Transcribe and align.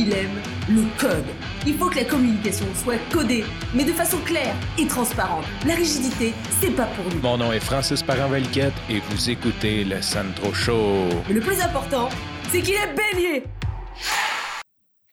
il 0.00 0.14
aime 0.14 0.40
le 0.68 0.84
code. 0.98 1.26
Il 1.66 1.74
faut 1.74 1.90
que 1.90 1.96
la 1.96 2.04
communication 2.04 2.64
soit 2.74 2.98
codée, 3.12 3.44
mais 3.74 3.84
de 3.84 3.92
façon 3.92 4.16
claire 4.24 4.54
et 4.78 4.86
transparente. 4.86 5.44
La 5.66 5.74
rigidité, 5.74 6.32
c'est 6.58 6.70
pas 6.70 6.86
pour 6.86 7.04
nous. 7.12 7.20
Mon 7.20 7.36
nom 7.36 7.52
est 7.52 7.60
Francis 7.60 8.02
Parent-Valquette 8.02 8.72
et 8.88 9.00
vous 9.00 9.28
écoutez 9.28 9.84
le 9.84 10.00
Sandro 10.00 10.54
Show. 10.54 11.08
Mais 11.28 11.34
le 11.34 11.40
plus 11.40 11.60
important, 11.60 12.08
c'est 12.48 12.62
qu'il 12.62 12.74
est 12.74 12.94
bélier. 12.94 13.44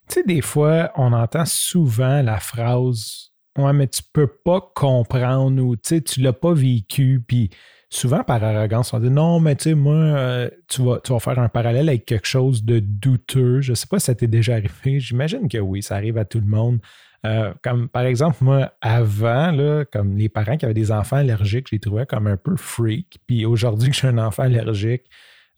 Tu 0.07 0.13
sais, 0.13 0.23
des 0.23 0.41
fois, 0.41 0.91
on 0.95 1.11
entend 1.11 1.45
souvent 1.45 2.21
la 2.21 2.39
phrase 2.39 3.31
Ouais, 3.57 3.73
mais 3.73 3.87
tu 3.87 4.03
peux 4.13 4.27
pas 4.27 4.61
comprendre 4.75 5.61
ou 5.63 5.75
tu 5.75 5.81
sais, 5.83 6.01
tu 6.01 6.21
l'as 6.21 6.31
pas 6.31 6.53
vécu, 6.53 7.23
puis 7.27 7.49
souvent 7.89 8.23
par 8.23 8.43
arrogance, 8.43 8.93
on 8.93 8.99
dit 8.99 9.09
non, 9.09 9.39
mais 9.39 9.55
tu 9.55 9.63
sais, 9.63 9.75
moi, 9.75 9.95
euh, 9.95 10.49
tu, 10.67 10.83
vas, 10.83 10.99
tu 11.03 11.13
vas 11.13 11.19
faire 11.19 11.39
un 11.39 11.49
parallèle 11.49 11.89
avec 11.89 12.05
quelque 12.05 12.27
chose 12.27 12.63
de 12.63 12.79
douteux. 12.79 13.61
Je 13.61 13.73
sais 13.73 13.87
pas 13.87 13.99
si 13.99 14.07
ça 14.07 14.15
t'est 14.15 14.27
déjà 14.27 14.55
arrivé. 14.55 14.71
J'imagine 14.99 15.47
que 15.47 15.57
oui, 15.57 15.81
ça 15.81 15.95
arrive 15.95 16.17
à 16.17 16.25
tout 16.25 16.39
le 16.39 16.47
monde. 16.47 16.79
Euh, 17.25 17.53
comme 17.63 17.89
par 17.89 18.03
exemple, 18.03 18.37
moi, 18.41 18.73
avant, 18.81 19.51
là, 19.51 19.85
comme 19.85 20.17
les 20.17 20.29
parents 20.29 20.57
qui 20.57 20.65
avaient 20.65 20.73
des 20.73 20.91
enfants 20.91 21.17
allergiques, 21.17 21.67
je 21.69 21.75
les 21.75 21.79
trouvais 21.79 22.05
comme 22.05 22.27
un 22.27 22.37
peu 22.37 22.55
freak. 22.55 23.19
Puis 23.25 23.45
aujourd'hui 23.45 23.89
que 23.89 23.95
j'ai 23.95 24.07
un 24.07 24.17
enfant 24.17 24.43
allergique, 24.43 25.05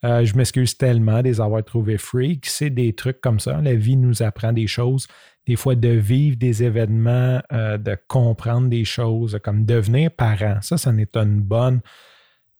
euh, 0.05 0.23
je 0.23 0.35
m'excuse 0.37 0.77
tellement 0.77 1.17
de 1.17 1.23
les 1.23 1.41
avoir 1.41 1.63
trouvés 1.63 1.98
freak. 1.98 2.45
C'est 2.45 2.70
des 2.70 2.93
trucs 2.93 3.20
comme 3.20 3.39
ça. 3.39 3.59
La 3.61 3.75
vie 3.75 3.98
nous 3.98 4.23
apprend 4.23 4.53
des 4.53 4.67
choses. 4.67 5.07
Des 5.45 5.57
fois, 5.57 5.75
de 5.75 5.89
vivre 5.89 6.37
des 6.37 6.63
événements, 6.63 7.41
de 7.51 7.98
comprendre 8.07 8.70
des 8.70 8.85
choses, 8.85 9.39
comme 9.43 9.65
devenir 9.65 10.11
parent. 10.11 10.59
Ça, 10.61 10.77
ça 10.77 10.91
n'est 10.91 11.09
une 11.15 11.41
bonne 11.41 11.81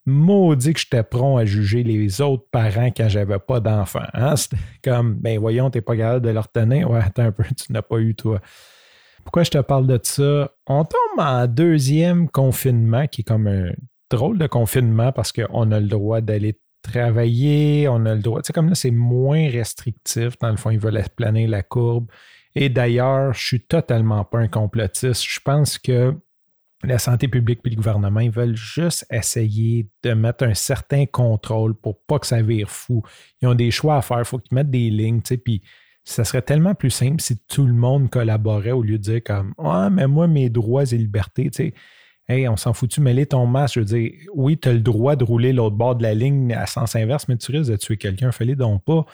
maudit 0.09 0.73
que 0.73 0.79
j'étais 0.79 1.03
prompt 1.03 1.37
à 1.37 1.45
juger 1.45 1.83
les 1.83 2.21
autres 2.21 2.45
parents 2.51 2.91
quand 2.95 3.07
j'avais 3.07 3.39
pas 3.39 3.59
d'enfants. 3.59 4.07
Hein? 4.13 4.35
C'était 4.35 4.57
comme, 4.83 5.15
ben 5.15 5.39
voyons, 5.39 5.69
t'es 5.69 5.81
pas 5.81 5.95
capable 5.95 6.25
de 6.25 6.31
leur 6.31 6.51
tenir. 6.51 6.91
Ouais, 6.91 6.99
attends 6.99 7.23
un 7.23 7.31
peu, 7.31 7.43
tu 7.57 7.71
n'as 7.71 7.81
pas 7.81 7.99
eu 7.99 8.16
toi. 8.16 8.41
Pourquoi 9.23 9.43
je 9.43 9.51
te 9.51 9.57
parle 9.59 9.88
de 9.88 9.99
ça? 10.01 10.51
On 10.67 10.83
tombe 10.83 11.19
en 11.19 11.47
deuxième 11.47 12.29
confinement, 12.29 13.07
qui 13.07 13.21
est 13.21 13.23
comme 13.23 13.47
un 13.47 13.71
drôle 14.09 14.38
de 14.38 14.47
confinement 14.47 15.11
parce 15.11 15.31
qu'on 15.31 15.71
a 15.71 15.79
le 15.79 15.88
droit 15.88 16.21
d'aller 16.21 16.59
travailler, 16.81 17.88
on 17.88 18.05
a 18.05 18.16
le 18.16 18.21
droit. 18.21 18.41
Tu 18.41 18.47
sais, 18.47 18.53
comme 18.53 18.69
là, 18.69 18.75
c'est 18.75 18.91
moins 18.91 19.49
restrictif. 19.49 20.38
Dans 20.39 20.49
le 20.49 20.57
fond, 20.57 20.69
ils 20.69 20.79
veulent 20.79 21.03
planer 21.16 21.47
la 21.47 21.61
courbe. 21.61 22.07
Et 22.55 22.69
d'ailleurs, 22.69 23.33
je 23.33 23.45
suis 23.45 23.61
totalement 23.61 24.23
pas 24.23 24.39
un 24.39 24.47
complotiste. 24.47 25.23
Je 25.23 25.39
pense 25.44 25.77
que 25.77 26.16
la 26.83 26.97
santé 26.97 27.27
publique 27.27 27.59
et 27.66 27.69
le 27.69 27.75
gouvernement, 27.75 28.22
ils 28.22 28.31
veulent 28.31 28.55
juste 28.55 29.05
essayer 29.11 29.89
de 30.03 30.13
mettre 30.13 30.45
un 30.45 30.53
certain 30.53 31.05
contrôle 31.05 31.73
pour 31.73 32.02
pas 32.05 32.19
que 32.19 32.27
ça 32.27 32.41
vire 32.41 32.69
fou. 32.69 33.03
Ils 33.41 33.47
ont 33.47 33.55
des 33.55 33.72
choix 33.72 33.97
à 33.97 34.02
faire, 34.02 34.19
il 34.19 34.25
faut 34.25 34.39
qu'ils 34.39 34.55
mettent 34.55 34.72
des 34.72 34.89
lignes, 34.89 35.22
tu 35.22 35.38
puis 35.38 35.61
ça 36.05 36.23
serait 36.23 36.41
tellement 36.41 36.75
plus 36.75 36.89
simple 36.89 37.22
si 37.22 37.38
tout 37.38 37.67
le 37.67 37.73
monde 37.73 38.09
collaborait 38.09 38.72
au 38.72 38.81
lieu 38.81 38.97
de 38.97 39.03
dire 39.03 39.23
comme 39.23 39.53
Ah, 39.57 39.89
mais 39.91 40.07
moi, 40.07 40.27
mes 40.27 40.50
droits 40.50 40.83
et 40.83 40.97
libertés, 40.97 41.50
tu. 41.52 41.73
Hey, 42.27 42.47
on 42.47 42.57
s'en 42.57 42.73
fout-tu, 42.73 43.02
mêler 43.02 43.25
ton 43.25 43.47
masque? 43.47 43.75
Je 43.75 43.80
veux 43.80 43.85
dire, 43.85 44.11
oui, 44.35 44.57
tu 44.57 44.69
as 44.69 44.73
le 44.73 44.81
droit 44.81 45.16
de 45.16 45.23
rouler 45.23 45.52
l'autre 45.52 45.75
bord 45.75 45.95
de 45.95 46.03
la 46.03 46.13
ligne 46.13 46.53
à 46.53 46.67
sens 46.67 46.95
inverse, 46.95 47.27
mais 47.27 47.38
tu 47.38 47.52
risques 47.52 47.72
de 47.72 47.75
tuer 47.75 47.97
quelqu'un, 47.97 48.31
fais-les 48.31 48.55
donc 48.55 48.83
pas. 48.83 49.05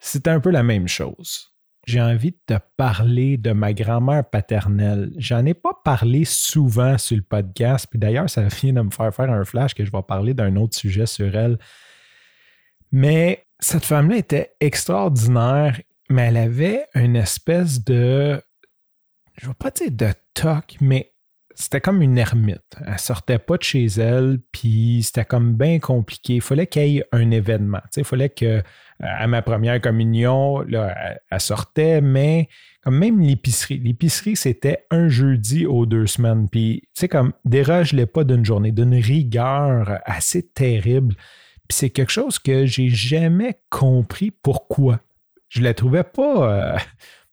C'est 0.00 0.26
un 0.26 0.40
peu 0.40 0.50
la 0.50 0.64
même 0.64 0.88
chose 0.88 1.51
j'ai 1.86 2.00
envie 2.00 2.30
de 2.30 2.38
te 2.46 2.60
parler 2.76 3.36
de 3.36 3.52
ma 3.52 3.72
grand-mère 3.72 4.28
paternelle. 4.28 5.12
J'en 5.16 5.44
ai 5.44 5.54
pas 5.54 5.72
parlé 5.84 6.24
souvent 6.24 6.96
sur 6.96 7.16
le 7.16 7.22
podcast, 7.22 7.86
puis 7.90 7.98
d'ailleurs, 7.98 8.30
ça 8.30 8.42
vient 8.42 8.72
de 8.72 8.82
me 8.82 8.90
faire 8.90 9.12
faire 9.14 9.30
un 9.30 9.44
flash 9.44 9.74
que 9.74 9.84
je 9.84 9.90
vais 9.90 10.02
parler 10.02 10.32
d'un 10.32 10.54
autre 10.56 10.76
sujet 10.76 11.06
sur 11.06 11.34
elle. 11.36 11.58
Mais 12.92 13.44
cette 13.58 13.84
femme-là 13.84 14.16
était 14.16 14.54
extraordinaire, 14.60 15.80
mais 16.08 16.22
elle 16.22 16.36
avait 16.36 16.86
une 16.94 17.16
espèce 17.16 17.82
de, 17.84 18.40
je 19.36 19.46
ne 19.46 19.50
vais 19.50 19.56
pas 19.58 19.70
dire 19.70 19.90
de 19.90 20.12
toc, 20.34 20.76
mais 20.80 21.11
c'était 21.54 21.80
comme 21.80 22.02
une 22.02 22.18
ermite. 22.18 22.76
Elle 22.86 22.98
sortait 22.98 23.38
pas 23.38 23.56
de 23.56 23.62
chez 23.62 23.86
elle, 23.86 24.38
puis 24.52 25.02
c'était 25.02 25.24
comme 25.24 25.54
bien 25.54 25.78
compliqué. 25.78 26.34
Il 26.34 26.40
fallait 26.40 26.66
qu'il 26.66 26.98
ait 26.98 27.04
un 27.12 27.30
événement. 27.30 27.80
Il 27.96 28.04
fallait 28.04 28.28
que 28.28 28.62
à 29.02 29.26
ma 29.26 29.42
première 29.42 29.80
communion, 29.80 30.60
là, 30.60 30.94
elle, 31.30 31.40
sortait, 31.40 32.00
mais 32.00 32.48
comme 32.82 32.98
même 32.98 33.20
l'épicerie. 33.20 33.78
L'épicerie, 33.78 34.36
c'était 34.36 34.86
un 34.90 35.08
jeudi 35.08 35.66
aux 35.66 35.86
deux 35.86 36.06
semaines. 36.06 36.48
Puis, 36.48 36.88
tu 36.94 37.08
comme 37.08 37.32
déroge-les 37.44 38.06
pas 38.06 38.24
d'une 38.24 38.44
journée, 38.44 38.70
d'une 38.70 38.94
rigueur 38.94 40.00
assez 40.04 40.46
terrible. 40.46 41.16
C'est 41.68 41.90
quelque 41.90 42.12
chose 42.12 42.38
que 42.38 42.66
j'ai 42.66 42.90
jamais 42.90 43.58
compris 43.70 44.30
pourquoi. 44.30 45.00
Je 45.48 45.62
la 45.62 45.74
trouvais 45.74 46.04
pas, 46.04 46.52
euh, 46.52 46.78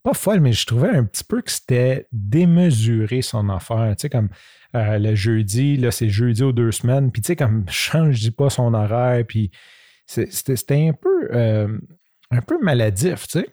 pas 0.04 0.14
folle, 0.14 0.40
mais 0.40 0.54
je 0.54 0.66
trouvais 0.66 0.90
un 0.90 1.04
petit 1.04 1.24
peu 1.24 1.42
que 1.42 1.52
c'était 1.52 2.08
démesuré 2.12 3.22
son 3.22 3.50
affaire. 3.50 3.96
Tu 3.98 4.04
sais, 4.04 4.10
comme 4.10 4.30
euh, 4.76 4.98
le 4.98 5.16
jeudi, 5.16 5.78
là, 5.78 5.92
c'est 5.92 6.10
jeudi 6.10 6.44
aux 6.44 6.52
deux 6.52 6.72
semaines. 6.72 7.12
Puis, 7.12 7.22
tu 7.22 7.28
sais, 7.28 7.36
comme 7.36 7.66
change, 7.70 8.20
dis 8.20 8.32
pas 8.32 8.50
son 8.50 8.74
horaire. 8.74 9.24
Puis, 9.28 9.52
c'était 10.06 10.88
un 10.88 10.94
peu, 10.94 11.30
euh, 11.34 11.78
un 12.32 12.42
peu 12.42 12.58
maladif, 12.62 13.28
tu 13.28 13.40
sais. 13.40 13.50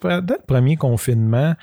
Pendant 0.00 0.34
le 0.34 0.46
premier 0.46 0.76
confinement, 0.76 1.54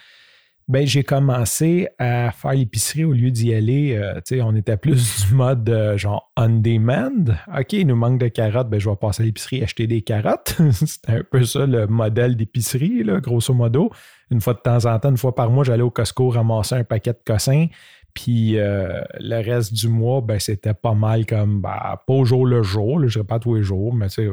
ben, 0.68 0.86
j'ai 0.86 1.04
commencé 1.04 1.88
à 1.98 2.32
faire 2.32 2.52
l'épicerie 2.52 3.06
au 3.06 3.14
lieu 3.14 3.32
d'y 3.32 3.54
aller. 3.54 3.96
Euh, 3.96 4.44
on 4.44 4.54
était 4.56 4.76
plus 4.76 5.26
du 5.28 5.34
mode 5.34 5.70
euh, 5.70 5.98
genre 5.98 6.32
on 6.36 6.50
demand. 6.50 7.32
OK, 7.58 7.74
il 7.74 7.88
nous 7.88 7.96
manque 7.96 8.20
de 8.20 8.28
carottes, 8.28 8.70
ben, 8.70 8.80
je 8.80 8.90
vais 8.90 8.96
passer 8.98 9.24
à 9.24 9.26
l'épicerie 9.26 9.64
acheter 9.64 9.88
des 9.88 10.02
carottes. 10.02 10.58
C'était 10.72 11.14
un 11.14 11.24
peu 11.24 11.44
ça 11.44 11.66
le 11.66 11.88
modèle 11.88 12.36
d'épicerie, 12.36 13.04
grosso 13.22 13.54
modo. 13.54 13.92
Une 14.30 14.42
fois 14.42 14.54
de 14.54 14.60
temps 14.60 14.86
en 14.86 15.00
temps, 15.00 15.10
une 15.10 15.18
fois 15.18 15.36
par 15.36 15.50
mois, 15.50 15.64
j'allais 15.64 15.84
au 15.84 15.90
Costco 15.90 16.30
ramasser 16.30 16.76
un 16.76 16.84
paquet 16.84 17.14
de 17.14 17.22
cossins. 17.26 17.68
Puis 18.14 18.58
euh, 18.58 19.04
le 19.20 19.36
reste 19.36 19.74
du 19.74 19.88
mois, 19.88 20.22
ben, 20.22 20.40
c'était 20.40 20.74
pas 20.74 20.96
mal 20.96 21.26
comme, 21.26 21.62
bah, 21.62 22.04
pas 22.06 22.14
au 22.14 22.26
jour 22.26 22.46
le 22.46 22.62
jour, 22.64 23.08
je 23.08 23.20
ne 23.20 23.24
pas 23.24 23.40
tous 23.40 23.56
les 23.56 23.64
jours, 23.64 23.94
mais 23.94 24.08
tu 24.10 24.16
sais, 24.16 24.30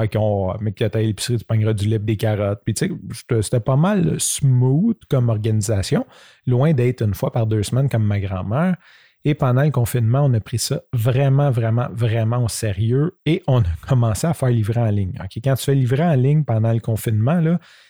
OK, 0.00 0.12
on, 0.16 0.54
mais 0.60 0.72
que 0.72 0.84
à 0.84 1.00
l'épicerie, 1.00 1.38
tu 1.38 1.44
pogneras 1.44 1.72
du 1.72 1.88
lait 1.88 1.98
des 1.98 2.16
carottes. 2.16 2.60
Puis 2.64 2.74
tu 2.74 2.88
sais, 2.88 3.42
c'était 3.42 3.60
pas 3.60 3.76
mal 3.76 4.16
smooth 4.18 4.98
comme 5.10 5.28
organisation, 5.28 6.06
loin 6.46 6.72
d'être 6.72 7.02
une 7.02 7.14
fois 7.14 7.32
par 7.32 7.46
deux 7.46 7.62
semaines 7.62 7.88
comme 7.88 8.04
ma 8.04 8.20
grand-mère. 8.20 8.76
Et 9.24 9.34
pendant 9.34 9.64
le 9.64 9.70
confinement, 9.70 10.24
on 10.24 10.32
a 10.34 10.40
pris 10.40 10.60
ça 10.60 10.80
vraiment, 10.92 11.50
vraiment, 11.50 11.88
vraiment 11.92 12.44
au 12.44 12.48
sérieux 12.48 13.18
et 13.26 13.42
on 13.48 13.60
a 13.60 13.86
commencé 13.86 14.26
à 14.26 14.32
faire 14.32 14.50
livrer 14.50 14.80
en 14.80 14.90
ligne. 14.90 15.18
Quand 15.42 15.54
tu 15.54 15.64
fais 15.64 15.74
livrer 15.74 16.04
en 16.04 16.14
ligne 16.14 16.44
pendant 16.44 16.72
le 16.72 16.78
confinement, 16.78 17.42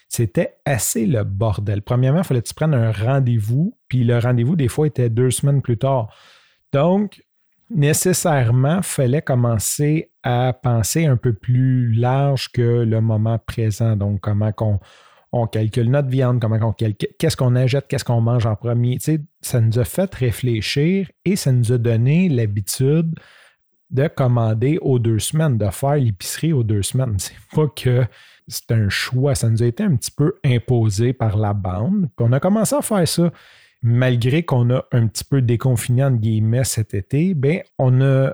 c'était 0.08 0.56
assez 0.64 1.06
le 1.06 1.24
bordel. 1.24 1.82
Premièrement, 1.82 2.20
il 2.20 2.24
fallait 2.24 2.40
que 2.40 2.48
tu 2.48 2.54
prennes 2.54 2.74
un 2.74 2.90
rendez-vous, 2.90 3.76
puis 3.88 4.04
le 4.04 4.18
rendez-vous, 4.18 4.56
des 4.56 4.68
fois, 4.68 4.86
était 4.86 5.10
deux 5.10 5.30
semaines 5.30 5.60
plus 5.60 5.76
tard. 5.76 6.08
Donc, 6.72 7.22
nécessairement, 7.70 8.82
fallait 8.82 9.22
commencer 9.22 10.10
à 10.22 10.52
penser 10.52 11.06
un 11.06 11.16
peu 11.16 11.32
plus 11.32 11.92
large 11.92 12.50
que 12.52 12.62
le 12.62 13.00
moment 13.00 13.38
présent. 13.38 13.96
Donc, 13.96 14.20
comment 14.20 14.52
on, 15.32 15.46
calcule 15.46 15.90
notre 15.90 16.08
viande, 16.08 16.40
comment 16.40 16.58
on 16.62 16.72
calcule, 16.72 17.10
qu'est-ce 17.18 17.36
qu'on 17.36 17.54
achète, 17.54 17.86
qu'est-ce 17.88 18.04
qu'on 18.04 18.20
mange 18.20 18.46
en 18.46 18.56
premier. 18.56 18.98
ça 19.40 19.60
nous 19.60 19.78
a 19.78 19.84
fait 19.84 20.14
réfléchir 20.14 21.10
et 21.24 21.36
ça 21.36 21.52
nous 21.52 21.72
a 21.72 21.78
donné 21.78 22.28
l'habitude 22.28 23.14
de 23.90 24.06
commander 24.08 24.78
aux 24.82 24.98
deux 24.98 25.18
semaines, 25.18 25.56
de 25.56 25.70
faire 25.70 25.96
l'épicerie 25.96 26.52
aux 26.52 26.64
deux 26.64 26.82
semaines. 26.82 27.14
C'est 27.18 27.34
pas 27.54 27.68
que 27.68 28.04
c'est 28.48 28.72
un 28.72 28.88
choix. 28.88 29.34
Ça 29.34 29.50
nous 29.50 29.62
a 29.62 29.66
été 29.66 29.82
un 29.82 29.94
petit 29.94 30.10
peu 30.10 30.34
imposé 30.44 31.12
par 31.12 31.36
la 31.36 31.52
bande. 31.52 32.08
Puis 32.16 32.26
on 32.26 32.32
a 32.32 32.40
commencé 32.40 32.74
à 32.74 32.82
faire 32.82 33.06
ça. 33.06 33.30
Malgré 33.82 34.42
qu'on 34.42 34.70
a 34.70 34.84
un 34.92 35.06
petit 35.06 35.24
peu 35.24 35.40
déconfiné 35.40 36.04
entre 36.04 36.16
guillemets 36.16 36.64
cet 36.64 36.94
été, 36.94 37.34
ben, 37.34 37.62
on 37.78 38.00
a 38.00 38.32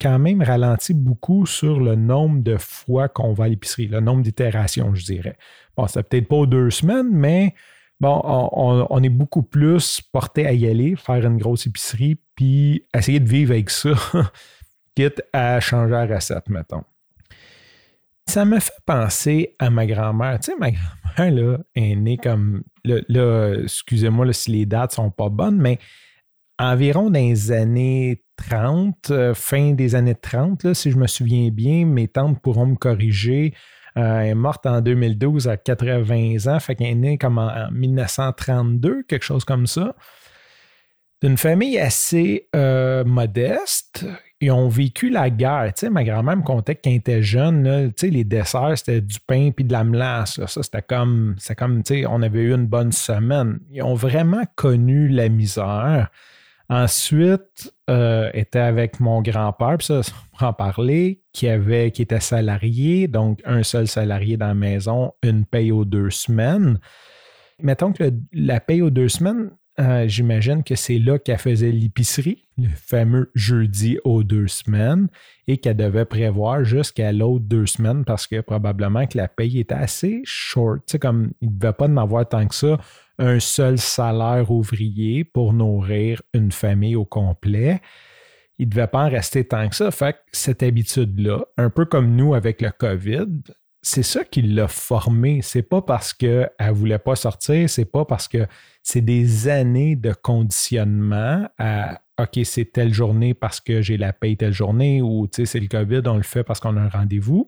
quand 0.00 0.18
même 0.18 0.42
ralenti 0.42 0.94
beaucoup 0.94 1.46
sur 1.46 1.78
le 1.80 1.94
nombre 1.94 2.42
de 2.42 2.56
fois 2.56 3.08
qu'on 3.08 3.32
va 3.32 3.44
à 3.44 3.48
l'épicerie, 3.48 3.86
le 3.86 4.00
nombre 4.00 4.22
d'itérations, 4.22 4.94
je 4.94 5.04
dirais. 5.04 5.36
Bon, 5.76 5.86
c'est 5.86 6.02
peut-être 6.02 6.28
pas 6.28 6.46
deux 6.46 6.70
semaines, 6.70 7.10
mais 7.10 7.54
bon, 8.00 8.20
on, 8.24 8.86
on, 8.88 9.02
est 9.02 9.10
beaucoup 9.10 9.42
plus 9.42 10.00
porté 10.00 10.46
à 10.46 10.52
y 10.52 10.66
aller, 10.66 10.96
faire 10.96 11.24
une 11.26 11.36
grosse 11.36 11.66
épicerie, 11.66 12.18
puis 12.34 12.86
essayer 12.94 13.20
de 13.20 13.28
vivre 13.28 13.52
avec 13.52 13.70
ça, 13.70 13.92
quitte 14.96 15.22
à 15.32 15.60
changer 15.60 15.92
la 15.92 16.06
recette, 16.06 16.48
mettons. 16.48 16.84
Ça 18.30 18.44
me 18.44 18.60
fait 18.60 18.70
penser 18.86 19.56
à 19.58 19.70
ma 19.70 19.86
grand-mère. 19.86 20.38
Tu 20.38 20.52
sais, 20.52 20.56
ma 20.56 20.70
grand-mère 20.70 21.32
là, 21.32 21.58
est 21.74 21.96
née 21.96 22.16
comme. 22.16 22.62
Là, 22.84 23.54
excusez-moi 23.64 24.32
si 24.32 24.52
les 24.52 24.66
dates 24.66 24.92
sont 24.92 25.10
pas 25.10 25.28
bonnes, 25.28 25.58
mais 25.58 25.80
environ 26.56 27.10
dans 27.10 27.18
les 27.18 27.50
années 27.50 28.22
30, 28.36 29.10
euh, 29.10 29.34
fin 29.34 29.72
des 29.72 29.96
années 29.96 30.14
30, 30.14 30.62
là, 30.62 30.74
si 30.74 30.92
je 30.92 30.96
me 30.96 31.08
souviens 31.08 31.48
bien, 31.50 31.84
mes 31.86 32.06
tantes 32.06 32.40
pourront 32.40 32.66
me 32.66 32.76
corriger. 32.76 33.52
Euh, 33.96 34.20
elle 34.20 34.28
est 34.28 34.34
morte 34.36 34.64
en 34.64 34.80
2012 34.80 35.48
à 35.48 35.56
80 35.56 36.46
ans, 36.46 36.60
fait 36.60 36.76
qu'elle 36.76 36.86
est 36.86 36.94
née 36.94 37.18
comme 37.18 37.38
en, 37.38 37.68
1932, 37.72 39.02
quelque 39.08 39.24
chose 39.24 39.44
comme 39.44 39.66
ça. 39.66 39.96
D'une 41.20 41.36
famille 41.36 41.80
assez 41.80 42.48
euh, 42.54 43.02
modeste 43.02 44.06
ils 44.40 44.50
ont 44.50 44.68
vécu 44.68 45.10
la 45.10 45.28
guerre. 45.28 45.72
Tu 45.74 45.80
sais, 45.80 45.90
ma 45.90 46.02
grand-mère 46.02 46.38
me 46.38 46.42
contait 46.42 46.74
quand 46.74 46.88
elle 46.90 46.96
était 46.96 47.22
jeune, 47.22 47.62
là, 47.62 47.88
les 48.02 48.24
desserts, 48.24 48.78
c'était 48.78 49.02
du 49.02 49.20
pain 49.20 49.50
puis 49.54 49.64
de 49.64 49.72
la 49.72 49.84
melasse. 49.84 50.40
Ça, 50.46 50.62
c'était 50.62 50.82
comme, 50.82 51.34
c'est 51.38 51.54
comme, 51.54 51.82
tu 51.82 51.94
sais, 51.94 52.06
on 52.06 52.22
avait 52.22 52.40
eu 52.40 52.54
une 52.54 52.66
bonne 52.66 52.92
semaine. 52.92 53.60
Ils 53.70 53.82
ont 53.82 53.94
vraiment 53.94 54.42
connu 54.56 55.08
la 55.08 55.28
misère. 55.28 56.08
Ensuite, 56.70 57.74
euh, 57.90 58.30
était 58.32 58.60
avec 58.60 59.00
mon 59.00 59.22
grand-père, 59.22 59.76
puis 59.78 59.88
ça, 59.88 60.00
on 60.34 60.38
va 60.38 60.48
en 60.48 60.52
parler, 60.52 61.20
qui, 61.32 61.48
avait, 61.48 61.90
qui 61.90 62.02
était 62.02 62.20
salarié, 62.20 63.08
donc 63.08 63.40
un 63.44 63.64
seul 63.64 63.88
salarié 63.88 64.36
dans 64.36 64.46
la 64.46 64.54
maison, 64.54 65.12
une 65.22 65.44
paye 65.44 65.72
aux 65.72 65.84
deux 65.84 66.10
semaines. 66.10 66.78
Mettons 67.60 67.92
que 67.92 68.12
la 68.32 68.60
paye 68.60 68.82
aux 68.82 68.90
deux 68.90 69.08
semaines, 69.08 69.50
euh, 69.80 70.06
j'imagine 70.06 70.62
que 70.62 70.74
c'est 70.74 70.98
là 70.98 71.18
qu'elle 71.18 71.38
faisait 71.38 71.72
l'épicerie, 71.72 72.44
le 72.58 72.68
fameux 72.68 73.30
jeudi 73.34 73.98
aux 74.04 74.22
deux 74.22 74.46
semaines, 74.46 75.08
et 75.46 75.58
qu'elle 75.58 75.76
devait 75.76 76.04
prévoir 76.04 76.64
jusqu'à 76.64 77.12
l'autre 77.12 77.44
deux 77.46 77.66
semaines 77.66 78.04
parce 78.04 78.26
que 78.26 78.40
probablement 78.40 79.06
que 79.06 79.16
la 79.16 79.28
paye 79.28 79.58
était 79.58 79.74
assez 79.74 80.20
short. 80.24 80.82
Tu 80.86 80.98
comme 80.98 81.32
il 81.40 81.48
ne 81.48 81.58
devait 81.58 81.72
pas 81.72 81.86
en 81.86 81.96
avoir 81.96 82.28
tant 82.28 82.46
que 82.46 82.54
ça, 82.54 82.78
un 83.18 83.40
seul 83.40 83.78
salaire 83.78 84.50
ouvrier 84.50 85.24
pour 85.24 85.52
nourrir 85.52 86.20
une 86.34 86.52
famille 86.52 86.96
au 86.96 87.04
complet. 87.04 87.80
Il 88.58 88.66
ne 88.66 88.70
devait 88.72 88.86
pas 88.86 89.06
en 89.06 89.08
rester 89.08 89.44
tant 89.46 89.68
que 89.68 89.76
ça. 89.76 89.90
Fait 89.90 90.12
que 90.12 90.18
cette 90.32 90.62
habitude-là, 90.62 91.46
un 91.56 91.70
peu 91.70 91.86
comme 91.86 92.14
nous 92.14 92.34
avec 92.34 92.60
le 92.60 92.70
COVID, 92.70 93.28
c'est 93.82 94.02
ça 94.02 94.24
qui 94.24 94.42
l'a 94.42 94.68
formé. 94.68 95.40
C'est 95.42 95.62
pas 95.62 95.82
parce 95.82 96.12
qu'elle 96.12 96.50
ne 96.60 96.70
voulait 96.70 96.98
pas 96.98 97.16
sortir, 97.16 97.68
c'est 97.68 97.84
pas 97.84 98.04
parce 98.04 98.28
que 98.28 98.46
c'est 98.82 99.00
des 99.00 99.48
années 99.48 99.96
de 99.96 100.12
conditionnement 100.12 101.48
à 101.58 102.00
OK, 102.20 102.40
c'est 102.44 102.66
telle 102.66 102.92
journée 102.92 103.32
parce 103.32 103.60
que 103.60 103.80
j'ai 103.80 103.96
la 103.96 104.12
paye 104.12 104.36
telle 104.36 104.52
journée 104.52 105.00
ou 105.00 105.26
c'est 105.32 105.60
le 105.60 105.68
COVID, 105.68 106.02
on 106.06 106.16
le 106.16 106.22
fait 106.22 106.44
parce 106.44 106.60
qu'on 106.60 106.76
a 106.76 106.80
un 106.80 106.88
rendez-vous. 106.88 107.46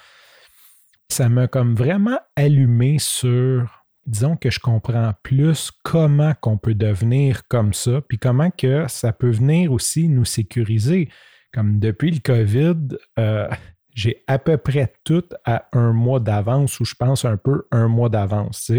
Ça 1.11 1.29
m'a 1.29 1.47
comme 1.47 1.75
vraiment 1.75 2.19
allumé 2.37 2.99
sur, 2.99 3.85
disons 4.07 4.37
que 4.37 4.51
je 4.51 4.61
comprends 4.61 5.13
plus 5.23 5.71
comment 5.83 6.33
qu'on 6.41 6.57
peut 6.57 6.75
devenir 6.75 7.47
comme 7.49 7.75
ça, 7.75 8.01
puis 8.01 8.19
comment 8.19 8.51
que 8.51 8.87
ça 8.89 9.13
peut 9.13 9.31
venir 9.31 9.73
aussi 9.73 10.09
nous 10.09 10.25
sécuriser. 10.25 11.11
Comme 11.53 11.79
depuis 11.79 12.11
le 12.11 12.21
COVID, 12.21 12.97
euh, 13.19 13.47
j'ai 13.95 14.25
à 14.27 14.39
peu 14.39 14.57
près 14.57 14.93
tout 15.05 15.25
à 15.45 15.67
un 15.73 15.93
mois 15.93 16.21
d'avance 16.21 16.81
ou 16.81 16.85
je 16.85 16.95
pense 16.95 17.25
un 17.25 17.37
peu 17.37 17.67
un 17.71 17.89
mois 17.89 18.09
d'avance. 18.09 18.73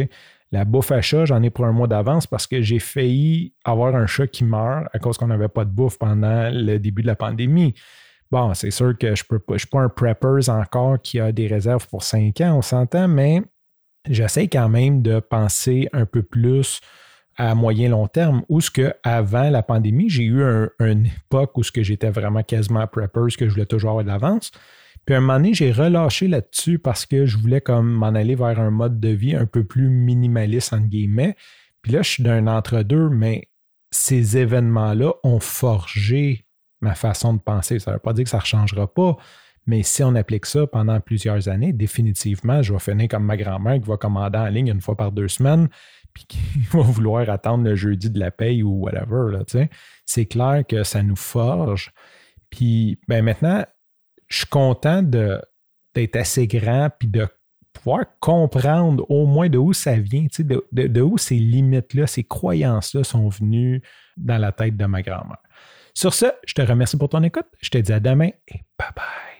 La 0.52 0.66
bouffe 0.66 0.92
à 0.92 1.02
chat, 1.02 1.26
j'en 1.26 1.42
ai 1.42 1.50
pour 1.50 1.66
un 1.66 1.72
mois 1.72 1.88
d'avance 1.88 2.28
parce 2.28 2.46
que 2.46 2.62
j'ai 2.62 2.80
failli 2.80 3.54
avoir 3.64 3.96
un 3.96 4.06
chat 4.06 4.28
qui 4.28 4.44
meurt 4.44 4.88
à 4.94 5.00
cause 5.00 5.18
qu'on 5.18 5.28
n'avait 5.28 5.48
pas 5.48 5.66
de 5.66 5.72
bouffe 5.72 5.98
pendant 5.98 6.50
le 6.52 6.78
début 6.78 7.02
de 7.02 7.08
la 7.08 7.16
pandémie. 7.16 7.74
Bon, 8.32 8.54
c'est 8.54 8.72
sûr 8.72 8.98
que 8.98 9.16
je 9.16 9.24
ne 9.30 9.58
suis 9.58 9.68
pas 9.68 9.82
un 9.82 9.90
preppers 9.90 10.50
encore 10.50 11.02
qui 11.02 11.20
a 11.20 11.32
des 11.32 11.48
réserves 11.48 11.88
pour 11.88 12.04
cinq 12.04 12.42
ans, 12.42 12.58
on 12.58 12.62
s'entend, 12.62 13.08
mais 13.08 13.44
j'essaie 14.10 14.48
quand 14.48 14.70
même 14.70 15.02
de 15.02 15.20
penser 15.20 15.88
un 15.94 16.06
peu 16.06 16.24
plus 16.24 16.82
à 17.36 17.56
moyen 17.56 17.90
long 17.90 18.08
terme, 18.08 18.44
où 18.48 18.62
ce 18.62 18.70
que 18.70 18.94
avant 19.04 19.50
la 19.50 19.64
pandémie, 19.64 20.10
j'ai 20.10 20.24
eu 20.24 20.44
une 20.80 21.08
époque 21.08 21.58
où 21.58 21.64
ce 21.64 21.72
que 21.72 21.82
j'étais 21.82 22.12
vraiment 22.12 22.44
quasiment 22.44 22.86
preppers, 22.88 23.36
que 23.38 23.48
je 23.48 23.54
voulais 23.54 23.66
toujours 23.66 23.92
avoir 23.92 24.04
de 24.04 24.10
l'avance. 24.10 24.52
Puis 25.06 25.16
à 25.16 25.18
un 25.18 25.22
moment 25.22 25.36
donné, 25.36 25.54
j'ai 25.54 25.72
relâché 25.72 26.28
là-dessus 26.28 26.80
parce 26.80 27.06
que 27.06 27.26
je 27.26 27.38
voulais 27.38 27.62
comme 27.62 27.92
m'en 27.92 28.08
aller 28.08 28.36
vers 28.36 28.60
un 28.60 28.72
mode 28.72 29.00
de 29.00 29.10
vie 29.10 29.36
un 29.36 29.46
peu 29.46 29.64
plus 29.64 29.90
minimaliste, 29.90 30.74
entre 30.74 30.88
guillemets. 30.88 31.36
Puis 31.82 31.92
là, 31.92 32.02
je 32.02 32.10
suis 32.10 32.24
d'un 32.24 32.48
entre-deux, 32.48 33.10
mais 33.10 33.50
ces 33.92 34.38
événements-là 34.38 35.14
ont 35.24 35.40
forgé 35.40 36.46
ma 36.82 36.96
façon 36.96 37.34
de 37.34 37.40
penser. 37.40 37.80
Ça 37.80 37.92
ne 37.92 37.96
veut 37.96 38.02
pas 38.02 38.14
dire 38.14 38.24
que 38.24 38.30
ça 38.30 38.38
ne 38.38 38.44
changera 38.44 38.92
pas, 38.92 39.18
mais 39.66 39.84
si 39.84 40.04
on 40.04 40.16
applique 40.16 40.46
ça 40.46 40.68
pendant 40.68 41.00
plusieurs 41.00 41.48
années, 41.48 41.74
définitivement, 41.74 42.62
je 42.62 42.74
vais 42.74 42.80
finir 42.80 43.08
comme 43.08 43.26
ma 43.26 43.38
grand-mère 43.38 43.80
qui 43.80 43.88
va 43.88 43.98
commander 43.98 44.38
en 44.38 44.48
ligne 44.48 44.68
une 44.68 44.82
fois 44.82 44.96
par 44.96 45.12
deux 45.12 45.28
semaines, 45.28 45.70
puis 46.14 46.26
qui 46.28 46.40
va 46.72 46.82
vouloir 46.82 47.30
attendre 47.30 47.64
le 47.64 47.76
jeudi 47.76 48.10
de 48.10 48.20
la 48.20 48.32
paye 48.32 48.64
ou 48.64 48.84
whatever. 48.84 49.38
C'est 50.06 50.26
clair 50.26 50.64
que 50.68 50.84
ça 50.84 51.02
nous 51.04 51.16
forge. 51.16 51.92
Puis 52.50 53.00
ben 53.08 53.24
maintenant, 53.24 53.66
je 54.34 54.40
suis 54.40 54.48
content 54.48 55.04
d'être 55.04 56.16
assez 56.16 56.48
grand 56.48 56.90
puis 56.98 57.08
de 57.08 57.28
pouvoir 57.72 58.06
comprendre 58.20 59.06
au 59.10 59.28
moins 59.28 59.48
de 59.48 59.60
où 59.60 59.74
ça 59.74 59.96
vient, 59.96 60.26
de, 60.40 60.66
de, 60.72 61.02
où 61.02 61.20
ces 61.20 61.36
limites-là, 61.36 62.08
ces 62.08 62.24
croyances-là 62.24 63.04
sont 63.04 63.30
venues 63.30 63.84
dans 64.18 64.40
la 64.40 64.52
tête 64.52 64.76
de 64.76 64.86
ma 64.86 65.04
grand-mère. 65.04 65.38
Sur 65.94 66.16
ce, 66.16 66.26
je 66.48 66.56
te 66.56 66.64
remercie 66.64 66.98
pour 66.98 67.10
ton 67.10 67.22
écoute. 67.22 67.46
Je 67.62 67.70
te 67.70 67.78
dis 67.78 67.94
à 67.94 68.00
demain 68.00 68.30
et 68.48 68.62
bye 68.80 68.90
bye. 68.96 69.33